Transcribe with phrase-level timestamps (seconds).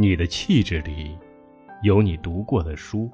[0.00, 1.18] 你的气质里
[1.82, 3.10] 有你读过的书。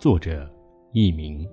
[0.00, 0.50] 作者：
[0.90, 1.48] 佚名。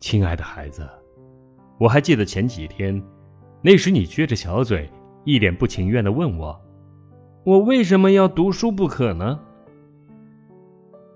[0.00, 0.88] 亲爱的孩子，
[1.78, 3.02] 我还记得前几天，
[3.60, 4.90] 那时你撅着小嘴，
[5.24, 6.58] 一脸不情愿的问我
[7.44, 9.38] ：“我为什么要读书不可呢？”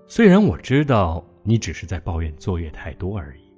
[0.05, 3.48] 虽然我知道你只是在抱怨作业太多而已。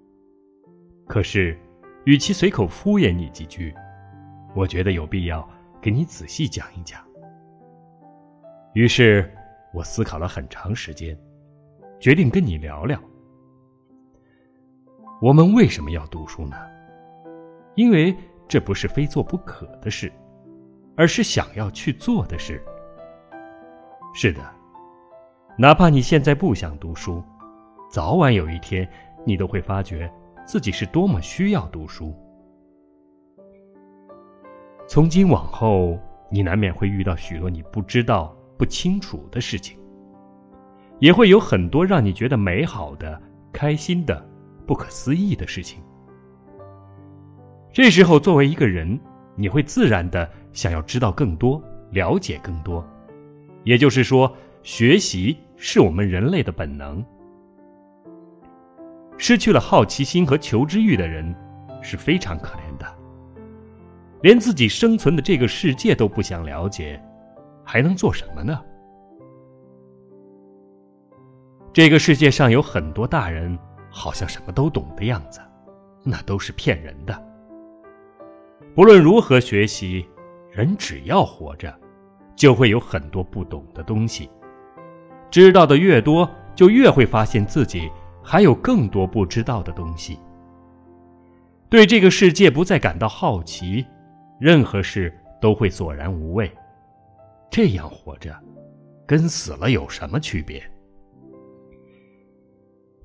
[1.12, 1.60] 可是，
[2.06, 3.76] 与其随口敷衍你几句，
[4.56, 5.46] 我觉得有必要
[5.82, 7.02] 给你仔细讲一讲。
[8.72, 9.30] 于是，
[9.74, 11.14] 我思考了很长时间，
[12.00, 12.98] 决定跟你聊聊：
[15.22, 16.56] 我们为什么要读书呢？
[17.76, 18.16] 因为
[18.48, 20.10] 这不是非做不可的事，
[20.96, 22.64] 而是想要去做的事。
[24.14, 24.40] 是的，
[25.58, 27.22] 哪怕你现在不想读书，
[27.90, 28.90] 早晚有一天，
[29.26, 30.10] 你都会发觉。
[30.46, 32.14] 自己是多么需要读书。
[34.88, 35.98] 从今往后，
[36.30, 39.78] 你难免会遇到许多你不知道、不清楚的事情，
[41.00, 43.22] 也会有很多让你觉得美好的、
[43.54, 44.28] 开心的、
[44.66, 45.82] 不可思议的事情。
[47.72, 49.00] 这时候，作为一个人，
[49.36, 52.86] 你会自然的想要知道更多、了解更多。
[53.64, 57.02] 也就是说，学习是我们人类的本能。
[59.22, 61.36] 失去了好奇心和求知欲的人，
[61.80, 62.98] 是非常可怜的。
[64.24, 67.00] 连自己生存的这个世界都不想了解，
[67.64, 68.60] 还能做什么呢？
[71.72, 73.56] 这个世界上有很多大人，
[73.92, 75.40] 好像什么都懂的样子，
[76.04, 77.16] 那都是骗人的。
[78.74, 80.04] 不论如何学习，
[80.50, 81.72] 人只要活着，
[82.36, 84.28] 就会有很多不懂的东西。
[85.30, 87.88] 知道的越多，就越会发现自己。
[88.24, 90.20] 还有更多不知道的东西。
[91.70, 93.86] 对这个世界不再感到好奇，
[94.40, 96.52] 任何事都会索然无味。
[97.50, 98.38] 这样活着，
[99.06, 100.62] 跟死了有什么区别？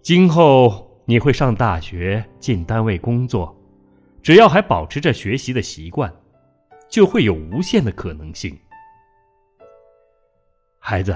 [0.02, 3.56] 今后你会上大学、进单位工作，
[4.22, 6.12] 只要还保持着学习的习惯，
[6.88, 8.56] 就会有无限的可能性。
[10.78, 11.12] 孩子，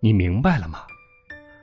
[0.00, 0.80] 你明白了吗？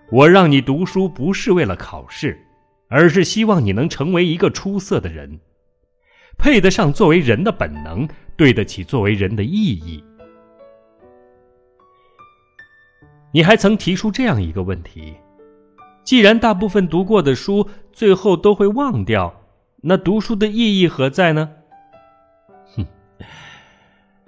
[0.09, 2.39] 我让你读书不是为了考试，
[2.87, 5.39] 而是希望你能成为一个出色的人，
[6.37, 8.07] 配得上作为人的本能，
[8.37, 10.01] 对得起作为人的意义。
[13.33, 15.13] 你还曾提出这样一个问题：
[16.05, 19.41] 既然大部分读过的书最后都会忘掉，
[19.81, 21.51] 那读书的意义何在呢？
[22.75, 22.85] 哼，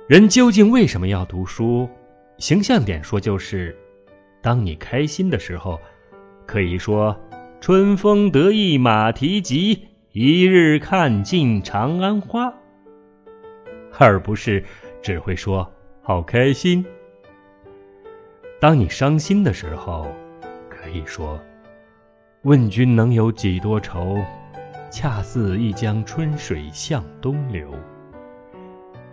[0.09, 1.89] 人究竟为什么要读书？
[2.37, 3.75] 形象点说，就是。
[4.41, 5.79] 当你开心的时候，
[6.45, 7.15] 可以说
[7.59, 12.53] “春风得意马蹄疾，一日看尽长安花”，
[13.99, 14.63] 而不是
[15.01, 15.69] 只会说
[16.01, 16.85] “好开心”。
[18.61, 20.07] 当你伤心的时候，
[20.69, 21.39] 可以说
[22.43, 24.17] “问君能有几多愁，
[24.89, 27.69] 恰似一江春水向东流”，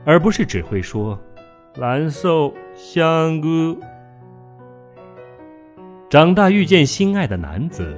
[0.06, 1.18] 而不是只会说
[1.74, 3.76] “蓝瘦香菇”。
[6.08, 7.96] 长大遇见心爱的男子，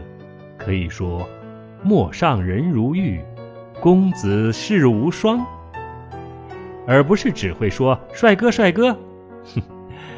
[0.57, 1.29] 可以说
[1.85, 3.21] “陌上人如玉，
[3.81, 5.45] 公子世无双”，
[6.89, 8.97] 而不是只会说“帅哥，帅哥”。
[9.55, 9.63] 哼，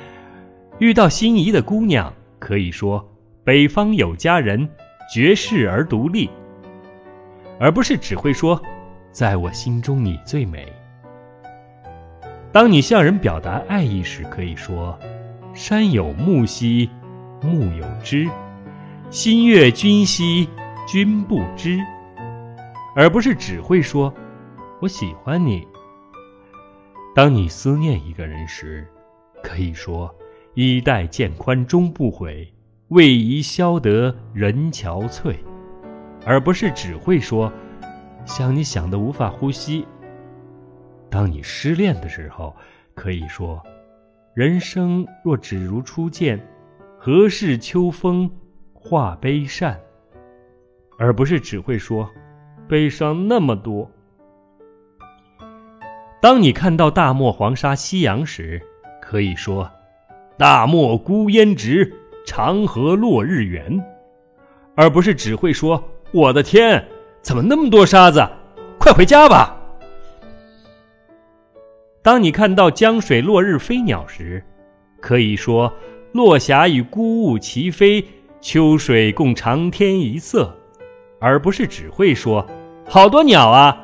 [0.78, 3.05] 遇到心仪的姑娘，可以说
[3.43, 4.69] “北方有佳人，
[5.12, 6.31] 绝世而独立”，
[7.59, 8.62] 而不是只会说
[9.11, 10.65] “在我心中你最美”。
[12.53, 14.97] 当你向人表达爱意时，可以说
[15.55, 16.89] “山有木兮”。
[17.43, 18.28] 木有枝，
[19.11, 20.48] 心悦君兮，
[20.87, 21.78] 君不知，
[22.95, 24.13] 而不是只会说
[24.81, 25.66] “我喜欢你”。
[27.15, 28.87] 当你思念一个人时，
[29.42, 30.15] 可以说
[30.54, 32.53] “衣带渐宽终不悔，
[32.89, 35.34] 为伊消得人憔悴”，
[36.27, 37.53] 而不是只会说
[38.27, 39.87] “想你想得无法呼吸”。
[41.09, 42.54] 当你失恋的时候，
[42.95, 43.60] 可以说
[44.34, 46.39] “人生若只如初见”。
[47.03, 48.31] 何事秋风
[48.75, 49.81] 画悲扇，
[50.99, 52.07] 而不是只会说
[52.69, 53.91] 悲伤那么多。
[56.21, 58.61] 当你看到大漠黄沙夕阳时，
[59.01, 59.67] 可以说
[60.37, 61.91] 大漠孤烟直，
[62.27, 63.83] 长河落日圆，
[64.75, 65.83] 而不是只会说
[66.13, 66.87] 我的天，
[67.23, 68.23] 怎么那么多沙子？
[68.79, 69.59] 快回家吧。
[72.03, 74.45] 当你看到江水落日飞鸟时，
[75.01, 75.73] 可以说。
[76.12, 78.04] 落霞与孤鹜齐飞，
[78.41, 80.53] 秋水共长天一色，
[81.21, 82.45] 而不是只会说
[82.84, 83.77] 好多鸟啊！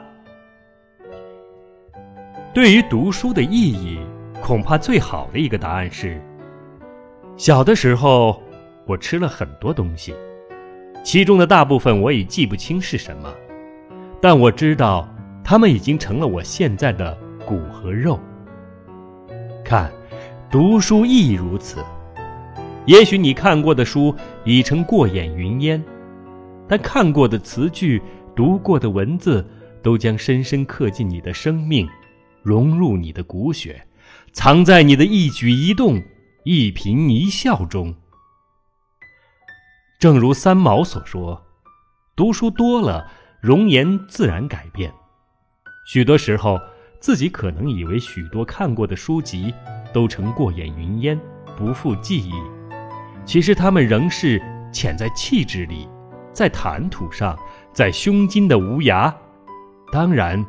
[2.52, 4.00] 对于读书的意义，
[4.42, 6.20] 恐怕最好的一个答案是：
[7.36, 8.42] 小的时候，
[8.86, 10.12] 我吃了很多东西，
[11.04, 13.32] 其中的大部分我已记不清是什么，
[14.20, 15.08] 但我知道，
[15.44, 18.18] 它们已经成了我现在的骨和肉。
[19.64, 19.92] 看，
[20.50, 21.84] 读书亦如此。
[22.86, 25.84] 也许你看过的书已成过眼云烟，
[26.66, 28.02] 但看过的词句。
[28.36, 29.42] 读过的文字，
[29.82, 31.88] 都将深深刻进你的生命，
[32.42, 33.82] 融入你的骨血，
[34.30, 36.02] 藏在你的一举一动、
[36.44, 37.94] 一颦一笑中。
[39.98, 41.42] 正如三毛所说
[42.14, 43.10] ：“读书多了，
[43.40, 44.92] 容颜自然改变。”
[45.88, 46.60] 许多时候，
[47.00, 49.50] 自己可能以为许多看过的书籍
[49.94, 51.18] 都成过眼云烟，
[51.56, 52.32] 不复记忆，
[53.26, 54.40] 其实他们仍是
[54.72, 55.86] 潜在气质里，
[56.32, 57.36] 在谈吐上。
[57.72, 59.12] 在胸襟的无涯，
[59.92, 60.42] 当然，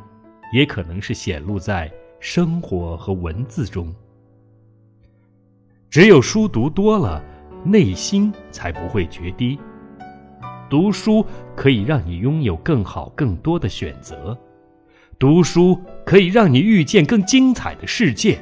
[0.50, 3.94] 也可能是显露在生活和文字中。
[5.90, 7.22] 只有书读多了，
[7.64, 9.58] 内心才不会决堤。
[10.70, 11.22] 读书
[11.54, 14.34] 可以让你拥有更好、更多的选择，
[15.18, 18.38] 读书可以让你遇见更精彩的世界，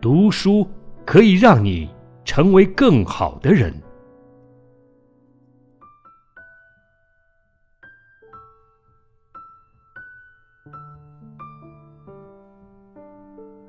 [0.00, 0.68] 读书
[1.04, 1.88] 可以让你
[2.24, 3.74] 成为更好的人。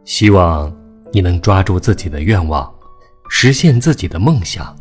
[0.03, 0.73] 希望
[1.11, 2.73] 你能抓住自己的愿望，
[3.29, 4.75] 实现自己的梦想。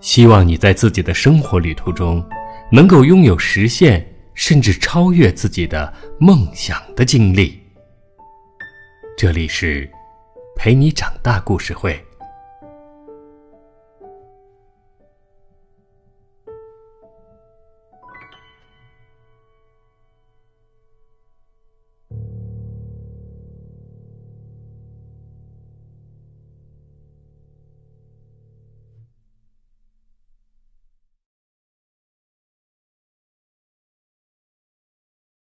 [0.00, 2.24] 希望你在自己的生活旅途中，
[2.70, 7.60] 能够拥有实现甚至超越自己的梦想的经历。
[9.16, 9.90] 这里是
[10.54, 12.07] 陪你长大故事会。